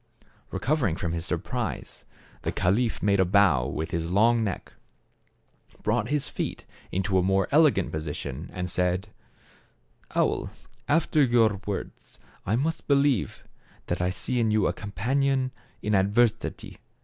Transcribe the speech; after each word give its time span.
Recovering 0.49 0.95
from 0.95 1.13
his 1.13 1.27
sur 1.27 1.37
prise, 1.37 2.05
the 2.41 2.51
caliph 2.51 3.03
made 3.03 3.19
a 3.19 3.23
bow 3.23 3.67
with 3.67 3.91
his 3.91 4.09
long 4.09 4.43
neck, 4.43 4.73
brought 5.83 6.09
his 6.09 6.27
feet 6.27 6.65
into 6.91 7.19
a 7.19 7.21
more 7.21 7.47
ele 7.51 7.69
gant 7.69 7.91
position, 7.91 8.49
and 8.51 8.67
said: 8.67 9.09
"Owl, 10.15 10.49
after 10.87 11.21
your 11.21 11.61
words, 11.67 12.19
I 12.47 12.55
must 12.55 12.87
believe 12.87 13.43
that 13.85 14.01
I 14.01 14.09
see 14.09 14.39
in 14.39 14.49
you 14.49 14.65
a 14.65 14.73
companion 14.73 15.51
in 15.83 15.93
adversity. 15.93 16.77